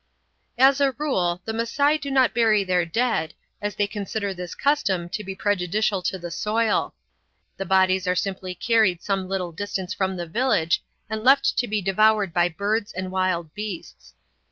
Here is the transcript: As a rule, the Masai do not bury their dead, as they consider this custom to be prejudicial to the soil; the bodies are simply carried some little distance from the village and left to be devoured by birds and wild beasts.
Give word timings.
As 0.57 0.81
a 0.81 0.93
rule, 0.93 1.43
the 1.45 1.53
Masai 1.53 1.99
do 1.99 2.09
not 2.09 2.33
bury 2.33 2.63
their 2.63 2.85
dead, 2.87 3.35
as 3.61 3.75
they 3.75 3.85
consider 3.85 4.33
this 4.33 4.55
custom 4.55 5.07
to 5.09 5.23
be 5.23 5.35
prejudicial 5.35 6.01
to 6.01 6.17
the 6.17 6.31
soil; 6.31 6.95
the 7.57 7.65
bodies 7.67 8.07
are 8.07 8.15
simply 8.15 8.55
carried 8.55 9.03
some 9.03 9.27
little 9.29 9.51
distance 9.51 9.93
from 9.93 10.17
the 10.17 10.25
village 10.25 10.83
and 11.07 11.23
left 11.23 11.55
to 11.55 11.67
be 11.67 11.83
devoured 11.83 12.33
by 12.33 12.49
birds 12.49 12.91
and 12.91 13.11
wild 13.11 13.53
beasts. 13.53 14.15